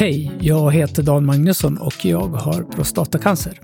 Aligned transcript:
Hej, 0.00 0.32
jag 0.40 0.72
heter 0.72 1.02
Dan 1.02 1.26
Magnusson 1.26 1.78
och 1.78 2.04
jag 2.04 2.28
har 2.28 2.62
prostatacancer. 2.62 3.60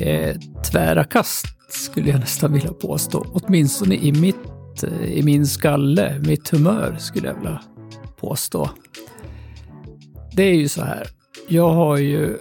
Eh, 0.00 0.36
tvära 0.70 1.04
kast 1.04 1.46
skulle 1.68 2.10
jag 2.10 2.20
nästan 2.20 2.52
vilja 2.52 2.72
påstå, 2.72 3.26
åtminstone 3.32 3.94
i, 3.94 4.12
mitt, 4.12 4.82
eh, 4.82 5.12
i 5.12 5.22
min 5.22 5.46
skalle, 5.46 6.20
mitt 6.26 6.48
humör 6.48 6.96
skulle 6.98 7.28
jag 7.28 7.34
vilja 7.34 7.60
påstå. 8.20 8.70
Det 10.32 10.42
är 10.42 10.54
ju 10.54 10.68
så 10.68 10.82
här, 10.82 11.06
jag 11.48 11.70
har 11.70 11.96
ju 11.96 12.38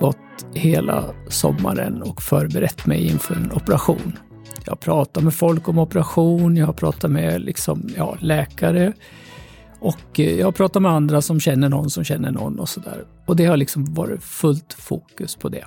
gått 0.00 0.46
hela 0.54 1.04
sommaren 1.28 2.02
och 2.02 2.22
förberett 2.22 2.86
mig 2.86 3.06
inför 3.06 3.34
en 3.34 3.52
operation. 3.52 4.18
Jag 4.64 4.72
har 4.72 4.76
pratat 4.76 5.24
med 5.24 5.34
folk 5.34 5.68
om 5.68 5.78
operation, 5.78 6.56
jag 6.56 6.66
har 6.66 6.72
pratat 6.72 7.10
med 7.10 7.40
liksom, 7.40 7.90
ja, 7.96 8.16
läkare 8.20 8.92
och 9.80 10.20
eh, 10.20 10.34
jag 10.34 10.46
har 10.46 10.52
pratat 10.52 10.82
med 10.82 10.90
andra 10.90 11.22
som 11.22 11.40
känner 11.40 11.68
någon 11.68 11.90
som 11.90 12.04
känner 12.04 12.30
någon 12.30 12.58
och 12.58 12.68
sådär. 12.68 13.04
Och 13.26 13.36
det 13.36 13.46
har 13.46 13.56
liksom 13.56 13.94
varit 13.94 14.22
fullt 14.22 14.72
fokus 14.72 15.36
på 15.36 15.48
det. 15.48 15.64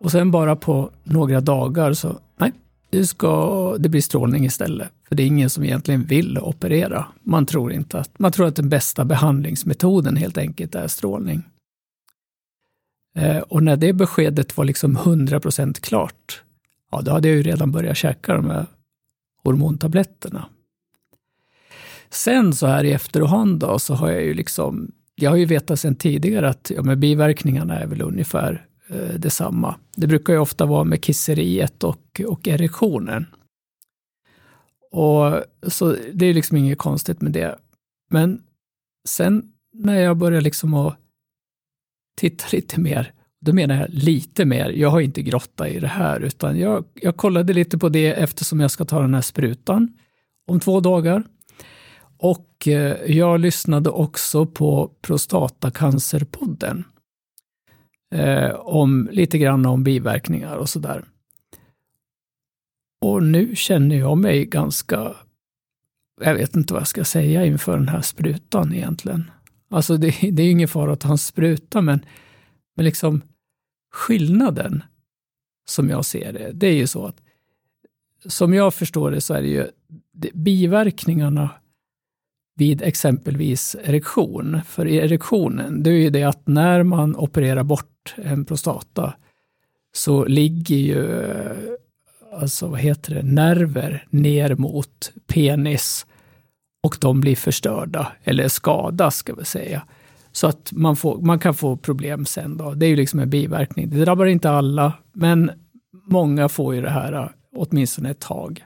Och 0.00 0.10
sen 0.10 0.30
bara 0.30 0.56
på 0.56 0.90
några 1.04 1.40
dagar 1.40 1.92
så, 1.92 2.18
nej, 2.36 2.52
det, 2.90 3.06
ska, 3.06 3.76
det 3.78 3.88
blir 3.88 4.00
strålning 4.00 4.44
istället. 4.44 4.88
För 5.08 5.14
det 5.14 5.22
är 5.22 5.26
ingen 5.26 5.50
som 5.50 5.64
egentligen 5.64 6.04
vill 6.04 6.38
operera. 6.38 7.06
Man 7.22 7.46
tror 7.46 7.72
inte 7.72 7.98
att, 7.98 8.18
man 8.18 8.32
tror 8.32 8.46
att 8.46 8.56
den 8.56 8.68
bästa 8.68 9.04
behandlingsmetoden 9.04 10.16
helt 10.16 10.38
enkelt 10.38 10.74
är 10.74 10.88
strålning. 10.88 11.42
Eh, 13.16 13.38
och 13.38 13.62
när 13.62 13.76
det 13.76 13.92
beskedet 13.92 14.56
var 14.56 14.64
liksom 14.64 14.98
100% 14.98 15.80
klart, 15.80 16.42
ja 16.90 17.00
då 17.00 17.10
hade 17.10 17.28
jag 17.28 17.36
ju 17.36 17.42
redan 17.42 17.72
börjat 17.72 17.96
käka 17.96 18.34
de 18.34 18.50
här 18.50 18.66
hormontabletterna. 19.44 20.46
Sen 22.10 22.52
så 22.52 22.66
här 22.66 22.84
i 22.84 22.92
efterhand 22.92 23.60
då, 23.60 23.78
så 23.78 23.94
har 23.94 24.10
jag 24.10 24.22
ju 24.22 24.34
liksom, 24.34 24.90
jag 25.14 25.30
har 25.30 25.36
ju 25.36 25.44
vetat 25.44 25.80
sedan 25.80 25.94
tidigare 25.94 26.48
att 26.48 26.72
ja, 26.74 26.82
men 26.82 27.00
biverkningarna 27.00 27.78
är 27.78 27.86
väl 27.86 28.02
ungefär 28.02 28.66
eh, 28.88 29.14
detsamma. 29.18 29.76
Det 29.96 30.06
brukar 30.06 30.32
ju 30.32 30.38
ofta 30.38 30.66
vara 30.66 30.84
med 30.84 31.02
kisseriet 31.02 31.84
och, 31.84 32.20
och 32.26 32.48
erektionen. 32.48 33.26
Och, 34.90 35.42
så 35.72 35.96
det 36.12 36.26
är 36.26 36.34
liksom 36.34 36.56
inget 36.56 36.78
konstigt 36.78 37.20
med 37.20 37.32
det. 37.32 37.58
Men 38.10 38.42
sen 39.08 39.52
när 39.72 40.00
jag 40.00 40.16
börjar 40.16 40.40
liksom 40.40 40.74
att 40.74 40.96
titta 42.16 42.44
lite 42.52 42.80
mer, 42.80 43.12
då 43.40 43.52
menar 43.52 43.80
jag 43.80 43.90
lite 43.90 44.44
mer, 44.44 44.70
jag 44.70 44.88
har 44.88 45.00
inte 45.00 45.22
grottat 45.22 45.68
i 45.68 45.80
det 45.80 45.86
här, 45.88 46.20
utan 46.20 46.58
jag, 46.58 46.84
jag 46.94 47.16
kollade 47.16 47.52
lite 47.52 47.78
på 47.78 47.88
det 47.88 48.12
eftersom 48.12 48.60
jag 48.60 48.70
ska 48.70 48.84
ta 48.84 49.00
den 49.00 49.14
här 49.14 49.20
sprutan 49.20 49.98
om 50.46 50.60
två 50.60 50.80
dagar. 50.80 51.24
Och 52.24 52.68
eh, 52.68 53.12
jag 53.12 53.40
lyssnade 53.40 53.90
också 53.90 54.46
på 54.46 54.90
Prostatacancerpodden. 55.00 56.84
Eh, 58.14 58.50
om 58.50 59.08
lite 59.12 59.38
grann 59.38 59.66
om 59.66 59.84
biverkningar 59.84 60.56
och 60.56 60.68
sådär. 60.68 61.04
Och 63.00 63.22
nu 63.22 63.56
känner 63.56 63.96
jag 63.96 64.18
mig 64.18 64.44
ganska, 64.44 65.16
jag 66.20 66.34
vet 66.34 66.56
inte 66.56 66.72
vad 66.72 66.80
jag 66.80 66.88
ska 66.88 67.04
säga 67.04 67.46
inför 67.46 67.76
den 67.76 67.88
här 67.88 68.02
sprutan 68.02 68.74
egentligen. 68.74 69.30
Alltså 69.70 69.96
det, 69.96 70.14
det 70.32 70.42
är 70.42 70.50
ingen 70.50 70.68
fara 70.68 70.92
att 70.92 71.00
ta 71.00 71.10
en 71.10 71.18
spruta, 71.18 71.80
men, 71.80 72.04
men 72.76 72.84
liksom 72.84 73.22
skillnaden 73.92 74.82
som 75.66 75.88
jag 75.88 76.04
ser 76.04 76.32
det, 76.32 76.52
det 76.52 76.66
är 76.66 76.76
ju 76.76 76.86
så 76.86 77.06
att 77.06 77.22
som 78.26 78.54
jag 78.54 78.74
förstår 78.74 79.10
det 79.10 79.20
så 79.20 79.34
är 79.34 79.42
det 79.42 79.48
ju 79.48 79.66
biverkningarna 80.34 81.50
vid 82.56 82.82
exempelvis 82.82 83.76
erektion. 83.84 84.60
För 84.66 84.86
erektionen, 84.86 85.82
det 85.82 85.90
är 85.90 85.94
ju 85.94 86.10
det 86.10 86.24
att 86.24 86.46
när 86.46 86.82
man 86.82 87.16
opererar 87.16 87.62
bort 87.62 88.14
en 88.16 88.44
prostata 88.44 89.14
så 89.92 90.24
ligger 90.24 90.76
ju, 90.76 91.24
alltså 92.32 92.66
vad 92.66 92.80
heter 92.80 93.14
det, 93.14 93.22
nerver 93.22 94.06
ner 94.10 94.54
mot 94.54 95.12
penis 95.26 96.06
och 96.82 96.96
de 97.00 97.20
blir 97.20 97.36
förstörda, 97.36 98.12
eller 98.24 98.48
skadas 98.48 99.16
ska 99.16 99.34
vi 99.34 99.44
säga. 99.44 99.82
Så 100.32 100.46
att 100.46 100.72
man, 100.72 100.96
får, 100.96 101.20
man 101.20 101.38
kan 101.38 101.54
få 101.54 101.76
problem 101.76 102.26
sen 102.26 102.56
då. 102.56 102.74
Det 102.74 102.86
är 102.86 102.90
ju 102.90 102.96
liksom 102.96 103.20
en 103.20 103.30
biverkning. 103.30 103.90
Det 103.90 104.04
drabbar 104.04 104.26
inte 104.26 104.50
alla, 104.50 104.92
men 105.12 105.50
många 106.06 106.48
får 106.48 106.74
ju 106.74 106.80
det 106.80 106.90
här 106.90 107.32
åtminstone 107.56 108.10
ett 108.10 108.20
tag. 108.20 108.64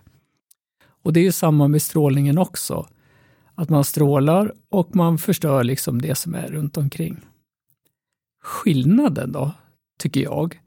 Och 1.03 1.13
det 1.13 1.21
är 1.21 1.25
ju 1.25 1.33
samma 1.33 1.69
med 1.69 1.83
strålningen 1.83 2.39
också. 2.39 2.87
Att 3.59 3.69
man 3.69 3.85
strålar 3.85 4.53
och 4.69 4.97
man 4.97 5.19
förstör 5.19 5.65
liksom 5.65 6.03
det 6.03 6.15
som 6.15 6.35
är 6.35 6.49
runt 6.49 6.77
omkring. 6.77 7.21
Skillnaden 8.43 9.33
då, 9.33 9.53
tycker 9.99 10.21
jag, 10.21 10.61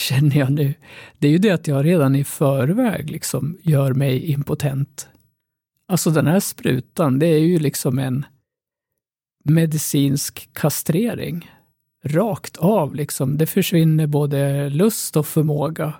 känner 0.00 0.36
jag 0.36 0.52
nu, 0.52 0.74
det 1.18 1.26
är 1.26 1.32
ju 1.32 1.38
det 1.38 1.50
att 1.50 1.66
jag 1.66 1.84
redan 1.84 2.16
i 2.16 2.24
förväg 2.24 3.10
liksom 3.10 3.58
gör 3.62 3.92
mig 3.92 4.30
impotent. 4.30 5.08
Alltså 5.88 6.10
den 6.10 6.26
här 6.26 6.40
sprutan, 6.40 7.18
det 7.18 7.26
är 7.26 7.38
ju 7.38 7.58
liksom 7.58 7.98
en 7.98 8.24
medicinsk 9.44 10.48
kastrering. 10.52 11.50
Rakt 12.04 12.56
av 12.56 12.94
liksom. 12.94 13.38
Det 13.38 13.46
försvinner 13.46 14.06
både 14.06 14.68
lust 14.68 15.16
och 15.16 15.26
förmåga 15.26 15.94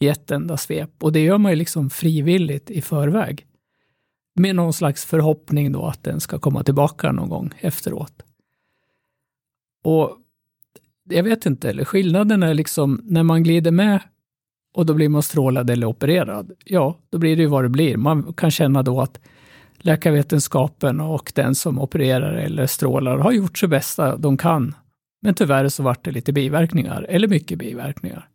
i 0.00 0.08
ett 0.08 0.30
enda 0.30 0.56
svep. 0.56 0.90
Och 0.98 1.12
det 1.12 1.20
gör 1.20 1.38
man 1.38 1.52
ju 1.52 1.56
liksom 1.56 1.90
frivilligt 1.90 2.70
i 2.70 2.82
förväg 2.82 3.46
med 4.34 4.56
någon 4.56 4.72
slags 4.72 5.04
förhoppning 5.04 5.72
då 5.72 5.86
att 5.86 6.04
den 6.04 6.20
ska 6.20 6.38
komma 6.38 6.62
tillbaka 6.62 7.12
någon 7.12 7.28
gång 7.28 7.50
efteråt. 7.58 8.22
Och 9.84 10.16
jag 11.04 11.22
vet 11.22 11.46
inte, 11.46 11.70
eller 11.70 11.84
skillnaden 11.84 12.42
är 12.42 12.54
liksom 12.54 13.00
när 13.04 13.22
man 13.22 13.42
glider 13.42 13.70
med 13.70 14.00
och 14.74 14.86
då 14.86 14.94
blir 14.94 15.08
man 15.08 15.22
strålad 15.22 15.70
eller 15.70 15.86
opererad. 15.86 16.52
Ja, 16.64 16.98
då 17.10 17.18
blir 17.18 17.36
det 17.36 17.42
ju 17.42 17.48
vad 17.48 17.64
det 17.64 17.68
blir. 17.68 17.96
Man 17.96 18.32
kan 18.32 18.50
känna 18.50 18.82
då 18.82 19.00
att 19.00 19.20
läkarvetenskapen 19.78 21.00
och 21.00 21.32
den 21.34 21.54
som 21.54 21.80
opererar 21.80 22.34
eller 22.34 22.66
strålar 22.66 23.18
har 23.18 23.32
gjort 23.32 23.58
så 23.58 23.68
bästa 23.68 24.16
de 24.16 24.36
kan. 24.36 24.74
Men 25.22 25.34
tyvärr 25.34 25.68
så 25.68 25.82
vart 25.82 26.04
det 26.04 26.10
lite 26.10 26.32
biverkningar, 26.32 27.06
eller 27.08 27.28
mycket 27.28 27.58
biverkningar. 27.58 28.28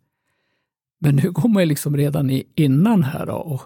Men 0.99 1.15
nu 1.15 1.31
går 1.31 1.49
man 1.49 1.63
ju 1.63 1.69
liksom 1.69 1.97
redan 1.97 2.29
i 2.29 2.43
innan 2.55 3.03
här 3.03 3.25
då 3.25 3.33
och 3.33 3.61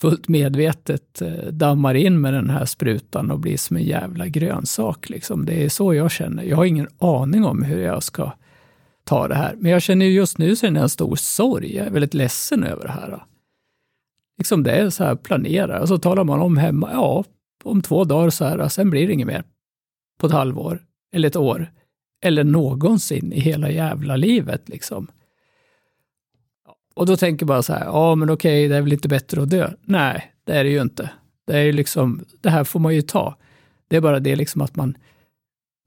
fullt 0.00 0.28
medvetet 0.28 1.22
eh, 1.22 1.46
dammar 1.52 1.94
in 1.94 2.20
med 2.20 2.34
den 2.34 2.50
här 2.50 2.64
sprutan 2.64 3.30
och 3.30 3.38
blir 3.38 3.56
som 3.56 3.76
en 3.76 3.82
jävla 3.82 4.26
grönsak. 4.26 5.08
Liksom. 5.08 5.46
Det 5.46 5.64
är 5.64 5.68
så 5.68 5.94
jag 5.94 6.10
känner. 6.10 6.42
Jag 6.42 6.56
har 6.56 6.64
ingen 6.64 6.88
aning 6.98 7.44
om 7.44 7.62
hur 7.62 7.82
jag 7.82 8.02
ska 8.02 8.32
ta 9.04 9.28
det 9.28 9.34
här. 9.34 9.54
Men 9.58 9.72
jag 9.72 9.82
känner 9.82 10.06
just 10.06 10.38
nu 10.38 10.56
så 10.56 10.66
är 10.66 10.70
det 10.70 10.80
en 10.80 10.88
stor 10.88 11.16
sorg. 11.16 11.76
Jag 11.76 11.86
är 11.86 11.90
väldigt 11.90 12.14
ledsen 12.14 12.64
över 12.64 12.84
det 12.84 12.92
här. 12.92 13.22
Liksom 14.38 14.62
det 14.62 14.70
är 14.70 14.90
så 14.90 15.04
här 15.04 15.16
planera. 15.16 15.80
Och 15.80 15.88
så 15.88 15.98
talar 15.98 16.24
man 16.24 16.40
om 16.40 16.56
hemma, 16.56 16.90
ja, 16.92 17.24
om 17.64 17.82
två 17.82 18.04
dagar 18.04 18.30
så 18.30 18.44
här, 18.44 18.68
sen 18.68 18.90
blir 18.90 19.06
det 19.06 19.12
inget 19.12 19.26
mer. 19.26 19.44
På 20.18 20.26
ett 20.26 20.32
halvår, 20.32 20.82
eller 21.14 21.28
ett 21.28 21.36
år. 21.36 21.72
Eller 22.24 22.44
någonsin 22.44 23.32
i 23.32 23.40
hela 23.40 23.70
jävla 23.70 24.16
livet 24.16 24.68
liksom. 24.68 25.06
Och 26.98 27.06
då 27.06 27.16
tänker 27.16 27.42
jag 27.42 27.48
bara 27.48 27.62
så 27.62 27.72
här, 27.72 27.84
ja 27.84 28.14
men 28.14 28.30
okej, 28.30 28.68
det 28.68 28.76
är 28.76 28.80
väl 28.80 28.90
lite 28.90 29.08
bättre 29.08 29.42
att 29.42 29.50
dö. 29.50 29.70
Nej, 29.82 30.32
det 30.44 30.52
är 30.52 30.64
det 30.64 30.70
ju 30.70 30.82
inte. 30.82 31.10
Det 31.46 31.58
är 31.58 31.62
ju 31.62 31.72
liksom, 31.72 32.24
det 32.40 32.50
här 32.50 32.64
får 32.64 32.80
man 32.80 32.94
ju 32.94 33.02
ta. 33.02 33.36
Det 33.88 33.96
är 33.96 34.00
bara 34.00 34.20
det 34.20 34.36
liksom 34.36 34.60
att 34.60 34.76
man 34.76 34.96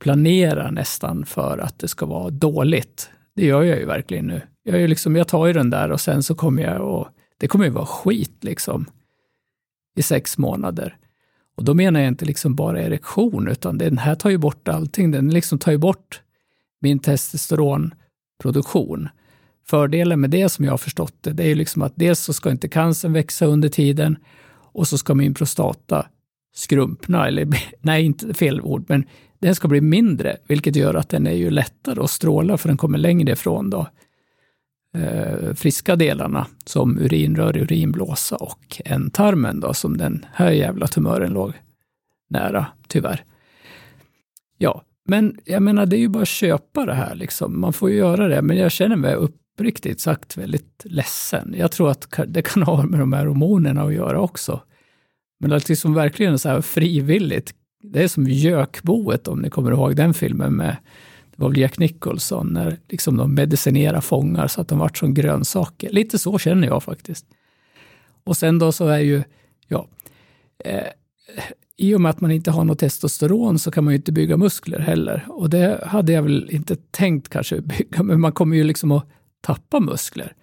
planerar 0.04 0.72
nästan 0.72 1.26
för 1.26 1.58
att 1.58 1.80
det 1.80 1.88
ska 1.88 2.06
vara 2.06 2.30
dåligt. 2.30 3.10
Det 3.36 3.46
gör 3.46 3.64
jag 3.64 3.80
ju 3.80 3.86
verkligen 3.86 4.28
nu. 4.28 4.42
Jag, 4.64 4.76
är 4.76 4.80
ju 4.80 4.88
liksom, 4.88 5.16
jag 5.16 5.28
tar 5.28 5.48
ju 5.48 5.54
den 5.54 5.70
där 5.70 5.92
och 5.92 6.02
sen 6.02 6.24
så 6.24 6.36
kommer 6.36 6.64
jag 6.64 6.82
och 6.82 7.08
det 7.38 7.48
kommer 7.48 7.66
ju 7.66 7.72
vara 7.72 7.86
skit 7.86 8.44
liksom 8.44 8.86
i 9.96 10.02
sex 10.02 10.38
månader. 10.38 10.98
Och 11.58 11.64
då 11.64 11.74
menar 11.74 12.00
jag 12.00 12.08
inte 12.08 12.26
liksom 12.26 12.56
bara 12.56 12.82
erektion, 12.82 13.48
utan 13.48 13.78
den 13.78 13.98
här 13.98 14.16
tar 14.16 14.30
ju 14.30 14.38
bort 14.38 14.68
allting. 14.68 15.12
Den 15.12 15.30
liksom 15.30 15.60
tar 15.60 15.72
ju 15.72 15.78
bort 15.78 16.22
min 16.82 17.00
testosteronproduktion. 17.00 19.10
Fördelen 19.72 20.22
med 20.22 20.30
det 20.30 20.50
som 20.50 20.66
jag 20.66 20.72
har 20.72 20.78
förstått 20.78 21.16
det, 21.22 21.32
det 21.32 21.44
är 21.44 21.48
ju 21.48 21.56
liksom 21.56 21.82
att 21.82 21.94
dels 21.96 22.20
så 22.20 22.34
ska 22.34 22.52
inte 22.52 22.68
cancern 22.68 23.14
växa 23.14 23.46
under 23.46 23.70
tiden 23.70 24.18
och 24.54 24.88
så 24.88 24.98
ska 24.98 25.14
min 25.14 25.34
prostata 25.34 26.06
skrumpna, 26.54 27.28
eller 27.28 27.48
nej, 27.82 28.06
inte 28.06 28.34
fel 28.34 28.62
ord, 28.62 28.86
men 28.88 29.06
den 29.40 29.56
ska 29.56 29.68
bli 29.68 29.82
mindre, 29.82 30.38
vilket 30.48 30.76
gör 30.76 30.94
att 30.94 31.10
den 31.10 31.28
är 31.28 31.34
ju 31.34 31.50
lättare 31.50 32.02
att 32.02 32.10
stråla 32.10 32.58
för 32.58 32.68
den 32.68 32.78
kommer 32.78 32.98
längre 32.98 33.32
ifrån 33.32 33.70
då, 33.70 33.88
eh, 34.98 35.54
friska 35.54 35.96
delarna 35.96 36.48
som 36.66 36.98
urinrör, 36.98 37.58
urinblåsa 37.58 38.36
och 38.36 38.82
ändtarmen 38.86 39.60
då, 39.60 39.74
som 39.74 39.98
den 39.98 40.26
här 40.34 40.52
jävla 40.52 40.88
tumören 40.88 41.34
låg 41.34 41.54
nära, 42.30 42.66
tyvärr. 42.88 43.24
Ja, 44.58 44.84
men 45.06 45.38
jag 45.46 45.64
menar, 45.64 45.86
det 45.86 45.96
är 45.96 46.00
ju 46.00 46.10
bara 46.10 46.22
att 46.22 46.28
köpa 46.28 46.86
det 46.86 46.94
här 46.94 47.16
liksom. 47.16 47.62
Man 47.62 47.74
får 47.74 47.90
ju 47.90 47.98
göra 47.98 48.28
det, 48.28 48.42
men 48.42 48.58
jag 48.58 48.72
känner 48.72 48.96
mig 48.96 49.16
upp, 49.16 49.36
uppriktigt 49.54 50.00
sagt 50.00 50.38
väldigt 50.38 50.86
ledsen. 50.86 51.56
Jag 51.58 51.72
tror 51.72 51.92
att 51.92 52.20
det 52.28 52.42
kan 52.42 52.64
ha 52.64 52.84
med 52.84 53.00
de 53.00 53.14
här 53.14 53.26
hormonerna 53.26 53.82
att 53.82 53.94
göra 53.94 54.22
också. 54.22 54.62
Men 55.40 55.52
att 55.52 55.70
liksom 55.70 55.94
verkligen 55.94 56.40
så 56.40 56.50
här 56.50 56.62
frivilligt 56.62 57.54
det 57.84 58.04
är 58.04 58.08
som 58.08 58.28
Gökboet 58.28 59.28
om 59.28 59.40
ni 59.40 59.50
kommer 59.50 59.72
ihåg 59.72 59.96
den 59.96 60.14
filmen 60.14 60.56
med 60.56 60.76
det 61.32 61.42
var 61.44 61.50
väl 61.50 61.58
Jack 61.58 61.78
Nicholson, 61.78 62.48
när 62.48 62.78
liksom 62.90 63.18
de 63.18 63.36
medicinerar 63.36 64.02
fångar 64.02 64.48
så 64.48 64.62
att 64.62 64.68
de 64.68 64.80
vart 64.80 64.98
som 64.98 65.14
grönsaker. 65.14 65.90
Lite 65.90 66.20
så 66.20 66.38
känner 66.38 66.68
jag 66.68 66.84
faktiskt. 66.84 67.26
Och 68.24 68.38
sen 68.38 68.60
då 68.60 68.72
så 68.72 68.88
är 68.88 69.00
ju, 69.00 69.24
ja, 69.68 69.88
eh, 70.66 70.88
i 71.78 71.96
och 71.96 72.02
med 72.02 72.10
att 72.10 72.22
man 72.22 72.32
inte 72.32 72.52
har 72.52 72.64
något 72.64 72.80
testosteron 72.80 73.60
så 73.60 73.72
kan 73.72 73.84
man 73.84 73.94
ju 73.94 73.98
inte 73.98 74.12
bygga 74.12 74.38
muskler 74.38 74.80
heller. 74.80 75.26
Och 75.30 75.50
det 75.50 75.84
hade 75.88 76.12
jag 76.12 76.24
väl 76.24 76.50
inte 76.52 76.76
tänkt 76.76 77.30
kanske 77.30 77.62
bygga, 77.62 78.04
men 78.04 78.22
man 78.22 78.32
kommer 78.32 78.58
ju 78.58 78.64
liksom 78.64 78.92
att 78.92 79.08
tappa 79.42 79.80
muskler. 79.80 80.34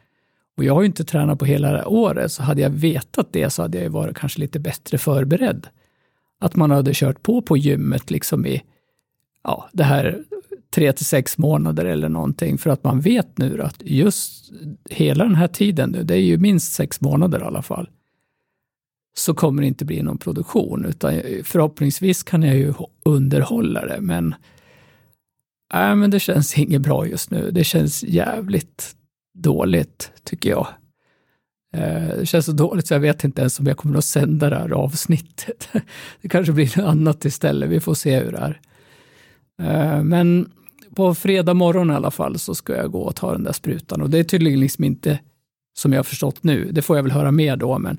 Och 0.56 0.65
jag 0.65 0.75
har 0.75 0.83
ju 0.83 0.87
inte 0.87 1.05
tränat 1.05 1.39
på 1.39 1.45
hela 1.45 1.73
det 1.73 1.79
här 1.79 1.89
året, 1.89 2.33
så 2.33 2.43
hade 2.43 2.62
jag 2.62 2.71
vetat 2.71 3.33
det 3.33 3.50
så 3.50 3.62
hade 3.62 3.79
jag 3.79 3.83
ju 3.83 3.91
varit 3.91 4.17
kanske 4.17 4.41
lite 4.41 4.61
bättre 4.61 4.99
förberedd. 4.99 5.67
Att 6.41 6.56
man 6.56 6.71
hade 6.71 6.95
kört 6.95 7.23
på 7.23 7.43
på 7.43 7.56
gymmet 7.56 8.11
liksom 8.11 8.47
i 8.47 8.62
ja, 9.45 9.69
det 9.73 9.85
här 9.85 10.25
tre 10.71 10.93
till 10.93 11.06
sex 11.06 11.39
månader 11.39 11.85
eller 11.85 12.09
någonting, 12.09 12.59
för 12.59 12.71
att 12.71 12.85
man 12.85 13.00
vet 13.00 13.39
nu 13.39 13.62
att 13.62 13.77
just 13.81 14.53
hela 14.91 15.25
den 15.25 15.35
här 15.35 15.49
tiden 15.49 15.91
nu, 15.91 16.03
det 16.03 16.15
är 16.15 16.21
ju 16.21 16.39
minst 16.39 16.73
sex 16.73 17.00
månader 17.00 17.41
i 17.41 17.43
alla 17.43 17.62
fall, 17.62 17.89
så 19.17 19.35
kommer 19.35 19.62
det 19.62 19.69
inte 19.69 19.85
bli 19.85 20.03
någon 20.03 20.19
produktion, 20.19 20.85
utan 20.85 21.21
förhoppningsvis 21.45 22.23
kan 22.23 22.43
jag 22.43 22.56
ju 22.56 22.75
underhålla 23.05 23.87
det, 23.87 24.00
men 24.00 24.35
Nej, 25.75 25.97
men 25.97 26.11
det 26.11 26.20
känns 26.20 26.59
inget 26.59 26.81
bra 26.81 27.06
just 27.06 27.31
nu. 27.31 27.50
Det 27.50 27.65
känns 27.65 28.05
jävligt 28.05 28.97
dåligt, 29.38 30.12
tycker 30.25 30.50
jag. 30.50 30.67
Eh, 31.73 32.19
det 32.19 32.26
känns 32.26 32.47
så 32.47 32.53
dåligt 32.53 32.87
så 32.87 32.94
jag 32.94 33.00
vet 33.00 33.25
inte 33.25 33.41
ens 33.41 33.61
om 33.61 33.67
jag 33.67 33.76
kommer 33.76 33.99
att 33.99 34.05
sända 34.05 34.50
det 34.50 34.56
här 34.56 34.70
avsnittet. 34.70 35.69
Det 36.23 36.29
kanske 36.29 36.53
blir 36.53 36.79
något 36.79 36.88
annat 36.88 37.25
istället. 37.25 37.70
Vi 37.70 37.81
får 37.81 37.94
se 37.94 38.20
hur 38.20 38.32
det 38.32 38.38
är. 38.38 38.61
Eh, 39.62 40.03
men 40.03 40.50
på 40.94 41.15
fredag 41.15 41.55
morgon 41.55 41.91
i 41.91 41.94
alla 41.94 42.11
fall 42.11 42.38
så 42.38 42.55
ska 42.55 42.76
jag 42.76 42.93
gå 42.93 43.00
och 43.00 43.17
ta 43.17 43.32
den 43.32 43.44
där 43.44 43.53
sprutan. 43.53 44.03
Och 44.03 44.11
det 44.11 44.19
är 44.19 44.25
tydligen 44.25 44.61
liksom 44.61 44.85
inte, 44.85 45.19
som 45.79 45.93
jag 45.93 45.99
har 45.99 46.05
förstått 46.05 46.44
nu, 46.44 46.69
det 46.73 46.82
får 46.82 46.97
jag 46.97 47.03
väl 47.03 47.12
höra 47.12 47.31
mer 47.31 47.56
då, 47.56 47.79
men 47.79 47.99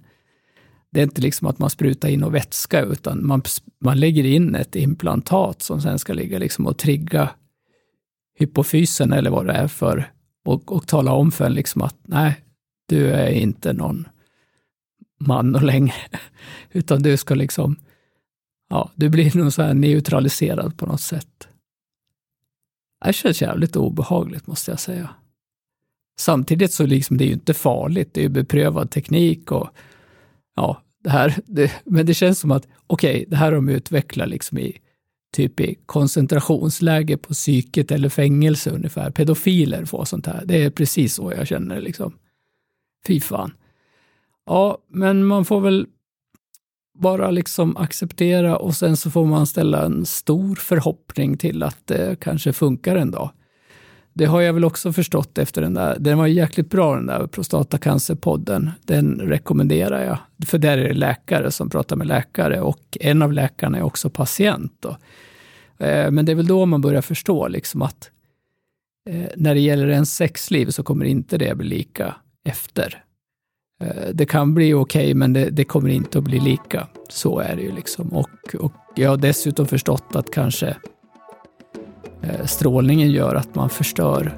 det 0.92 1.00
är 1.00 1.04
inte 1.04 1.22
liksom 1.22 1.48
att 1.48 1.60
man 1.60 1.70
sprutar 1.70 2.10
in 2.10 2.24
och 2.24 2.36
vätska, 2.36 2.82
utan 2.82 3.28
man, 3.28 3.42
man 3.84 4.00
lägger 4.00 4.24
in 4.24 4.56
ett 4.56 4.76
implantat 4.76 5.62
som 5.62 5.82
sen 5.82 6.00
ska 6.00 6.14
ligga 6.14 6.40
liksom 6.40 6.68
och 6.68 6.78
trigga 6.78 7.30
hypofysen 8.40 9.14
eller 9.14 9.30
vad 9.30 9.46
det 9.46 9.54
är 9.54 9.68
för 9.68 10.12
och, 10.46 10.72
och 10.72 10.88
tala 10.88 11.12
om 11.14 11.32
för 11.32 11.46
en 11.46 11.54
liksom 11.54 11.82
att 11.82 11.96
nej, 12.02 12.44
du 12.88 13.12
är 13.12 13.30
inte 13.30 13.74
någon 13.74 14.08
man 15.20 15.56
och 15.56 15.64
längre, 15.64 15.94
utan 16.72 17.02
du 17.02 17.18
ska 17.18 17.36
liksom, 17.36 17.76
ja, 18.70 18.92
du 18.96 19.10
blir 19.10 19.38
nog 19.38 19.54
så 19.54 19.62
här 19.62 19.74
neutraliserad 19.74 20.78
på 20.78 20.86
något 20.86 21.02
sätt. 21.02 21.48
Det 23.06 23.14
känns 23.14 23.42
jävligt 23.42 23.76
obehagligt 23.76 24.48
måste 24.48 24.72
jag 24.72 24.80
säga. 24.80 25.10
Samtidigt 26.20 26.74
så 26.74 26.86
liksom, 26.86 27.18
det 27.18 27.24
är 27.24 27.28
ju 27.28 27.34
inte 27.34 27.54
farligt, 27.54 28.14
det 28.14 28.22
är 28.22 28.24
ju 28.24 28.30
beprövad 28.30 28.92
teknik 28.92 29.52
och 29.52 29.70
ja, 30.56 30.84
det 31.04 31.10
här, 31.10 31.36
det, 31.46 31.72
men 31.84 32.06
det 32.06 32.14
känns 32.14 32.40
som 32.40 32.52
att 32.52 32.68
okej, 32.88 33.12
okay, 33.12 33.26
det 33.28 33.36
här 33.36 33.46
har 33.46 33.56
de 33.56 33.70
utvecklat 33.70 34.30
liksom 34.30 34.58
i 34.58 34.78
typ 35.32 35.60
i 35.60 35.76
koncentrationsläge 35.86 37.18
på 37.18 37.34
psyket 37.34 37.92
eller 37.92 38.10
fängelse 38.10 38.70
ungefär. 38.70 39.12
Pedofiler 39.12 39.86
får 39.86 40.06
sånt 40.06 40.26
här. 40.26 40.44
Det 40.46 40.64
är 40.64 40.70
precis 40.70 41.14
så 41.14 41.34
jag 41.38 41.48
känner 41.48 41.82
liksom. 41.82 42.14
Fy 43.08 43.22
fan. 43.22 43.54
Ja, 44.46 44.78
men 44.90 45.26
man 45.26 45.46
får 45.46 45.62
väl 45.62 45.88
bara 47.00 47.32
liksom 47.32 47.78
acceptera 47.78 48.58
och 48.58 48.76
sen 48.76 48.98
så 48.98 49.12
får 49.12 49.26
man 49.26 49.48
ställa 49.48 49.86
en 49.86 50.06
stor 50.06 50.56
förhoppning 50.56 51.38
till 51.38 51.64
att 51.64 51.88
det 51.88 52.20
kanske 52.20 52.54
funkar 52.54 52.96
en 52.96 53.12
dag. 53.12 53.32
Det 54.20 54.26
har 54.26 54.42
jag 54.42 54.54
väl 54.54 54.66
också 54.66 54.94
förstått 54.94 55.38
efter 55.38 55.62
den 55.62 55.74
där. 55.74 55.98
Den 56.00 56.18
var 56.18 56.28
jäkligt 56.28 56.70
bra 56.70 56.96
den 56.96 57.06
där 57.06 57.28
prostatacancerpodden. 57.28 58.72
Den 58.86 59.20
rekommenderar 59.20 60.06
jag. 60.06 60.48
För 60.48 60.58
där 60.58 60.78
är 60.78 60.88
det 60.88 60.94
läkare 60.94 61.52
som 61.52 61.70
pratar 61.70 61.96
med 61.96 62.08
läkare 62.08 62.62
och 62.62 62.98
en 63.00 63.22
av 63.22 63.34
läkarna 63.34 63.78
är 63.78 63.82
också 63.82 64.10
patient. 64.10 64.74
Då. 64.80 64.90
Eh, 65.86 66.12
men 66.12 66.26
det 66.26 66.32
är 66.32 66.36
väl 66.36 66.48
då 66.48 66.66
man 66.66 66.82
börjar 66.82 67.02
förstå 67.02 67.48
liksom 67.48 67.82
att 67.82 68.12
eh, 69.10 69.30
när 69.36 69.54
det 69.54 69.62
gäller 69.62 69.88
en 69.88 70.06
sexliv 70.06 70.70
så 70.70 70.84
kommer 70.84 71.06
inte 71.06 71.38
det 71.38 71.56
bli 71.58 71.68
lika 71.68 72.16
efter. 72.46 73.04
Eh, 73.84 74.10
det 74.14 74.26
kan 74.26 74.54
bli 74.54 74.74
okej, 74.74 75.02
okay, 75.02 75.14
men 75.14 75.34
det, 75.34 75.50
det, 75.50 75.64
kommer 75.64 75.90
inte 75.90 76.18
att 76.18 76.24
bli 76.24 76.40
lika. 76.40 76.88
Så 77.10 77.40
är 77.40 77.56
det 77.56 77.62
ju 77.62 77.72
liksom. 77.72 78.08
Och, 78.10 78.56
och 78.60 78.74
jag 78.96 79.10
har 79.10 79.18
dessutom 79.18 79.68
förstått 79.68 80.16
att 80.16 80.32
kanske 80.32 80.76
Eh, 82.30 82.46
strålningen 82.46 83.12
gör 83.12 83.36
att 83.36 83.56
man 83.56 83.70
förstör 83.70 84.34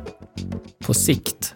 på 0.85 0.93
sikt. 0.93 1.53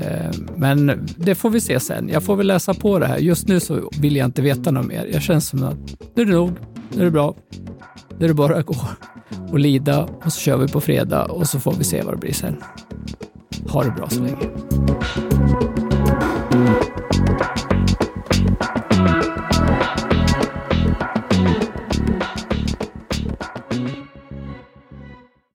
Eh, 0.00 0.30
men 0.56 1.06
det 1.16 1.34
får 1.34 1.50
vi 1.50 1.60
se 1.60 1.80
sen. 1.80 2.08
Jag 2.08 2.22
får 2.22 2.36
väl 2.36 2.46
läsa 2.46 2.74
på 2.74 2.98
det 2.98 3.06
här. 3.06 3.18
Just 3.18 3.48
nu 3.48 3.60
så 3.60 3.90
vill 4.00 4.16
jag 4.16 4.24
inte 4.24 4.42
veta 4.42 4.70
något 4.70 4.86
mer. 4.86 5.08
Jag 5.12 5.22
känns 5.22 5.48
som 5.48 5.62
att 5.62 5.76
nu 6.14 6.22
är 6.22 6.26
det 6.26 6.32
nog, 6.32 6.52
nu 6.92 7.00
är 7.00 7.04
det 7.04 7.10
bra. 7.10 7.34
Nu 8.18 8.24
är 8.24 8.28
det 8.28 8.34
bara 8.34 8.56
att 8.56 8.66
gå 8.66 8.76
och 9.50 9.58
lida 9.58 10.08
och 10.24 10.32
så 10.32 10.40
kör 10.40 10.56
vi 10.56 10.68
på 10.68 10.80
fredag 10.80 11.24
och 11.24 11.48
så 11.48 11.60
får 11.60 11.72
vi 11.72 11.84
se 11.84 12.02
vad 12.02 12.14
det 12.14 12.18
blir 12.18 12.32
sen. 12.32 12.56
Ha 13.68 13.84
det 13.84 13.90
bra 13.90 14.08
så 14.08 14.20
länge. 14.22 14.46